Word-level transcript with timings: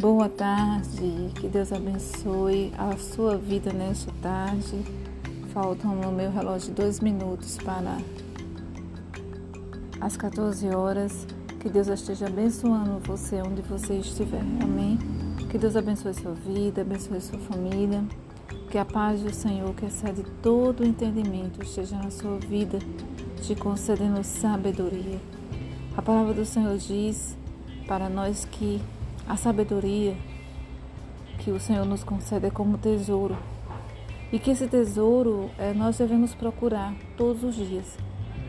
Boa 0.00 0.28
tarde, 0.28 1.32
que 1.40 1.48
Deus 1.48 1.72
abençoe 1.72 2.72
a 2.78 2.96
sua 2.96 3.36
vida 3.36 3.72
nesta 3.72 4.12
tarde. 4.22 4.84
Faltam 5.52 5.96
no 5.96 6.12
meu 6.12 6.30
relógio 6.30 6.72
dois 6.72 7.00
minutos 7.00 7.58
para 7.58 7.98
as 10.00 10.16
14 10.16 10.68
horas. 10.68 11.26
Que 11.58 11.68
Deus 11.68 11.88
esteja 11.88 12.28
abençoando 12.28 13.00
você 13.00 13.42
onde 13.42 13.60
você 13.62 13.94
estiver. 13.94 14.44
Amém. 14.62 15.00
Que 15.50 15.58
Deus 15.58 15.74
abençoe 15.74 16.14
sua 16.14 16.32
vida, 16.32 16.82
abençoe 16.82 17.20
sua 17.20 17.40
família. 17.40 18.04
Que 18.70 18.78
a 18.78 18.84
paz 18.84 19.20
do 19.20 19.34
Senhor, 19.34 19.74
que 19.74 19.86
excede 19.86 20.22
todo 20.40 20.84
o 20.84 20.86
entendimento, 20.86 21.60
esteja 21.60 21.96
na 21.96 22.12
sua 22.12 22.38
vida, 22.38 22.78
te 23.42 23.56
concedendo 23.56 24.22
sabedoria. 24.22 25.18
A 25.96 26.02
palavra 26.02 26.34
do 26.34 26.44
Senhor 26.44 26.78
diz 26.78 27.36
para 27.88 28.08
nós 28.08 28.44
que 28.44 28.80
a 29.28 29.36
sabedoria 29.36 30.16
que 31.38 31.50
o 31.50 31.60
Senhor 31.60 31.84
nos 31.84 32.02
concede 32.02 32.46
é 32.46 32.50
como 32.50 32.78
tesouro. 32.78 33.36
E 34.32 34.38
que 34.38 34.50
esse 34.50 34.66
tesouro 34.66 35.50
é, 35.58 35.72
nós 35.74 35.98
devemos 35.98 36.34
procurar 36.34 36.94
todos 37.16 37.44
os 37.44 37.54
dias. 37.54 37.98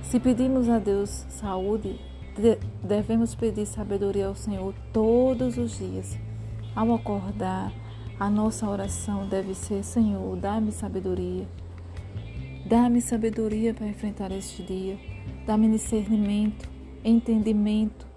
Se 0.01 0.19
pedimos 0.19 0.69
a 0.69 0.79
Deus 0.79 1.09
saúde, 1.29 1.99
devemos 2.81 3.35
pedir 3.35 3.65
sabedoria 3.65 4.27
ao 4.27 4.35
Senhor 4.35 4.73
todos 4.93 5.57
os 5.57 5.77
dias. 5.77 6.17
Ao 6.75 6.93
acordar, 6.93 7.71
a 8.17 8.29
nossa 8.29 8.67
oração 8.67 9.27
deve 9.27 9.53
ser: 9.53 9.83
Senhor, 9.83 10.37
dá-me 10.37 10.71
sabedoria. 10.71 11.47
Dá-me 12.65 13.01
sabedoria 13.01 13.73
para 13.73 13.87
enfrentar 13.87 14.31
este 14.31 14.63
dia. 14.63 14.97
Dá-me 15.45 15.69
discernimento, 15.69 16.69
entendimento. 17.03 18.07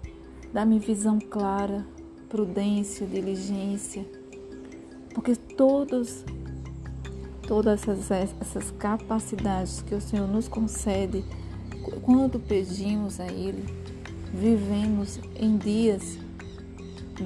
Dá-me 0.53 0.79
visão 0.79 1.19
clara 1.19 1.92
prudência, 2.33 3.05
diligência, 3.05 4.03
porque 5.13 5.35
todos, 5.35 6.25
todas 7.47 7.87
essas, 7.87 8.33
essas 8.41 8.71
capacidades 8.71 9.83
que 9.83 9.93
o 9.93 10.01
Senhor 10.01 10.27
nos 10.27 10.47
concede, 10.47 11.23
quando 12.01 12.39
pedimos 12.39 13.19
a 13.19 13.27
Ele, 13.27 13.63
vivemos 14.33 15.19
em 15.35 15.57
dias 15.57 16.17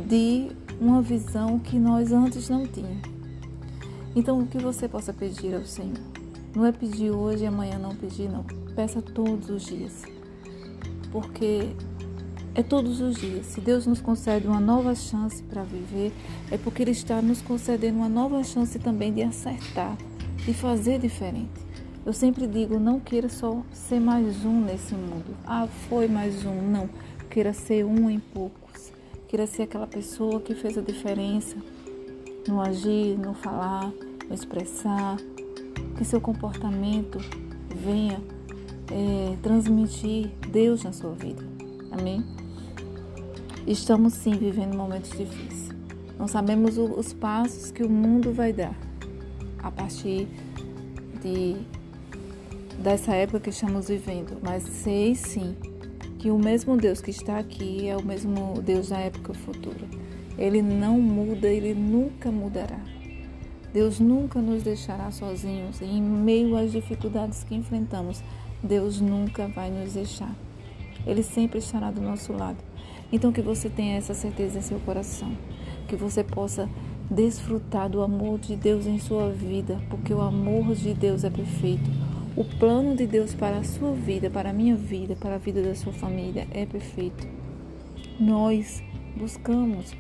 de 0.09 0.51
uma 0.77 1.01
visão 1.01 1.57
que 1.57 1.79
nós 1.79 2.11
antes 2.11 2.49
não 2.49 2.67
tínhamos. 2.67 3.07
Então, 4.13 4.41
o 4.41 4.45
que 4.45 4.57
você 4.57 4.89
possa 4.89 5.13
pedir 5.13 5.55
ao 5.55 5.63
Senhor? 5.63 6.01
Não 6.53 6.65
é 6.65 6.73
pedir 6.73 7.11
hoje 7.11 7.45
e 7.45 7.47
amanhã 7.47 7.79
não 7.79 7.95
pedir, 7.95 8.27
não. 8.27 8.43
Peça 8.75 9.01
todos 9.01 9.49
os 9.49 9.63
dias. 9.63 10.03
Porque 11.13 11.69
é 12.57 12.63
todos 12.63 12.99
os 12.99 13.15
dias. 13.17 13.45
Se 13.45 13.61
Deus 13.61 13.85
nos 13.85 14.01
concede 14.01 14.47
uma 14.47 14.59
nova 14.59 14.95
chance 14.95 15.43
para 15.43 15.61
viver, 15.61 16.11
é 16.49 16.57
porque 16.57 16.81
Ele 16.81 16.89
está 16.89 17.21
nos 17.21 17.39
concedendo 17.39 17.99
uma 17.99 18.09
nova 18.09 18.43
chance 18.43 18.79
também 18.79 19.13
de 19.13 19.21
acertar, 19.21 19.95
de 20.43 20.53
fazer 20.55 20.97
diferente. 20.97 21.67
Eu 22.03 22.13
sempre 22.13 22.47
digo, 22.47 22.79
não 22.79 22.99
queira 22.99 23.29
só 23.29 23.61
ser 23.71 23.99
mais 23.99 24.43
um 24.43 24.59
nesse 24.59 24.95
mundo. 24.95 25.37
Ah, 25.45 25.67
foi 25.87 26.07
mais 26.07 26.45
um. 26.45 26.61
Não. 26.63 26.89
Queira 27.29 27.53
ser 27.53 27.85
um 27.85 28.09
em 28.09 28.19
poucos. 28.19 28.91
Queira 29.27 29.45
ser 29.45 29.63
aquela 29.63 29.85
pessoa 29.85 30.39
que 30.39 30.55
fez 30.55 30.77
a 30.79 30.81
diferença 30.81 31.57
no 32.47 32.59
agir, 32.59 33.19
no 33.19 33.35
falar, 33.35 33.91
no 34.27 34.33
expressar. 34.33 35.17
Que 35.95 36.03
seu 36.03 36.19
comportamento 36.19 37.19
venha 37.75 38.19
é, 38.89 39.35
transmitir 39.43 40.31
Deus 40.49 40.83
na 40.83 40.91
sua 40.91 41.11
vida. 41.11 41.43
Amém? 41.91 42.23
Estamos 43.67 44.13
sim 44.13 44.31
vivendo 44.31 44.77
momentos 44.77 45.09
difíceis. 45.09 45.75
Não 46.17 46.25
sabemos 46.25 46.77
os 46.77 47.11
passos 47.11 47.69
que 47.69 47.83
o 47.83 47.89
mundo 47.89 48.31
vai 48.31 48.53
dar 48.53 48.73
a 49.59 49.69
partir 49.69 50.25
de 51.21 51.57
dessa 52.81 53.13
época 53.13 53.41
que 53.41 53.49
estamos 53.49 53.89
vivendo, 53.89 54.37
mas 54.41 54.63
sei 54.63 55.15
sim 55.15 55.53
que 56.17 56.31
o 56.31 56.39
mesmo 56.39 56.77
Deus 56.77 57.01
que 57.01 57.11
está 57.11 57.39
aqui 57.39 57.89
é 57.89 57.97
o 57.97 58.01
mesmo 58.01 58.61
Deus 58.61 58.87
da 58.87 58.99
época 58.99 59.33
futura. 59.33 59.85
Ele 60.37 60.61
não 60.61 61.01
muda, 61.01 61.49
ele 61.49 61.73
nunca 61.73 62.31
mudará. 62.31 62.79
Deus 63.73 63.99
nunca 63.99 64.39
nos 64.41 64.63
deixará 64.63 65.11
sozinhos 65.11 65.81
em 65.81 66.01
meio 66.01 66.55
às 66.55 66.71
dificuldades 66.71 67.43
que 67.43 67.53
enfrentamos. 67.53 68.23
Deus 68.63 69.01
nunca 69.01 69.49
vai 69.49 69.69
nos 69.69 69.91
deixar. 69.91 70.33
Ele 71.05 71.21
sempre 71.21 71.59
estará 71.59 71.91
do 71.91 71.99
nosso 71.99 72.31
lado. 72.31 72.66
Então 73.11 73.31
que 73.31 73.41
você 73.41 73.69
tenha 73.69 73.97
essa 73.97 74.13
certeza 74.13 74.59
em 74.59 74.61
seu 74.61 74.79
coração, 74.79 75.31
que 75.87 75.95
você 75.95 76.23
possa 76.23 76.69
desfrutar 77.09 77.89
do 77.89 78.01
amor 78.01 78.37
de 78.37 78.55
Deus 78.55 78.85
em 78.85 78.99
sua 78.99 79.29
vida, 79.31 79.81
porque 79.89 80.13
o 80.13 80.21
amor 80.21 80.75
de 80.75 80.93
Deus 80.93 81.23
é 81.23 81.29
perfeito. 81.29 81.89
O 82.35 82.43
plano 82.43 82.95
de 82.95 83.07
Deus 83.07 83.33
para 83.33 83.57
a 83.57 83.63
sua 83.63 83.93
vida, 83.93 84.29
para 84.29 84.49
a 84.49 84.53
minha 84.53 84.75
vida, 84.75 85.15
para 85.15 85.35
a 85.35 85.37
vida 85.37 85.61
da 85.61 85.73
sua 85.73 85.93
família 85.93 86.47
é 86.51 86.65
perfeito. 86.65 87.27
Nós 88.19 88.83
buscamos 89.15 89.95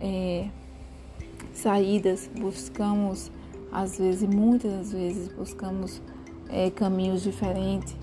é, 0.00 0.48
saídas, 1.52 2.30
buscamos 2.40 3.30
às 3.70 3.98
vezes, 3.98 4.28
muitas 4.28 4.92
vezes 4.92 5.28
buscamos 5.32 6.02
é, 6.48 6.70
caminhos 6.70 7.22
diferentes 7.22 7.94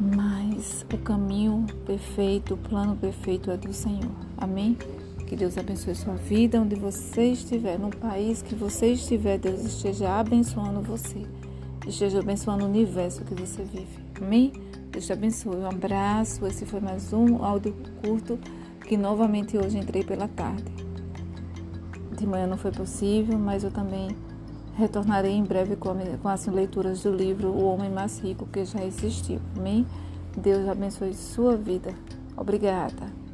mas 0.00 0.84
o 0.92 0.98
caminho 0.98 1.66
perfeito, 1.84 2.54
o 2.54 2.56
plano 2.56 2.96
perfeito 2.96 3.50
é 3.50 3.56
do 3.56 3.72
Senhor. 3.72 4.10
Amém? 4.36 4.76
Que 5.26 5.34
Deus 5.34 5.58
abençoe 5.58 5.94
sua 5.94 6.14
vida, 6.14 6.60
onde 6.60 6.76
você 6.76 7.32
estiver, 7.32 7.78
no 7.78 7.90
país 7.90 8.42
que 8.42 8.54
você 8.54 8.92
estiver, 8.92 9.38
Deus 9.38 9.64
esteja 9.64 10.20
abençoando 10.20 10.80
você, 10.80 11.26
esteja 11.86 12.20
abençoando 12.20 12.64
o 12.64 12.68
universo 12.68 13.24
que 13.24 13.34
você 13.34 13.64
vive. 13.64 13.98
Amém? 14.20 14.52
Deus 14.96 15.04
te 15.04 15.12
abençoe. 15.12 15.56
Um 15.56 15.68
abraço. 15.68 16.46
Esse 16.46 16.64
foi 16.64 16.80
mais 16.80 17.12
um 17.12 17.44
áudio 17.44 17.74
curto 18.02 18.38
que 18.86 18.96
novamente 18.96 19.58
hoje 19.58 19.76
entrei 19.76 20.02
pela 20.02 20.26
tarde. 20.26 20.64
De 22.16 22.26
manhã 22.26 22.46
não 22.46 22.56
foi 22.56 22.70
possível, 22.70 23.38
mas 23.38 23.62
eu 23.62 23.70
também 23.70 24.16
Retornarei 24.76 25.32
em 25.32 25.42
breve 25.42 25.74
com, 25.74 25.96
as 26.28 26.46
leituras 26.46 27.02
do 27.02 27.10
livro 27.10 27.48
O 27.48 27.64
Homem 27.64 27.90
Mais 27.90 28.18
Rico, 28.18 28.46
que 28.46 28.62
já 28.62 28.84
existiu. 28.84 29.40
Amém? 29.56 29.86
Deus 30.36 30.68
abençoe 30.68 31.14
sua 31.14 31.56
vida. 31.56 31.94
Obrigada. 32.36 33.25